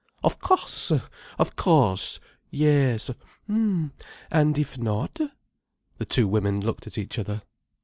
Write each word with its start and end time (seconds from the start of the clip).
"Of 0.23 0.39
course! 0.39 0.91
Of 1.37 1.55
course! 1.55 2.19
Yes! 2.49 3.11
H'm! 3.47 3.93
And 4.31 4.57
if 4.57 4.75
not?" 4.79 5.19
The 5.99 6.05
two 6.05 6.27
women 6.27 6.59
looked 6.59 6.87
at 6.87 6.97
each 6.97 7.19
other. 7.19 7.43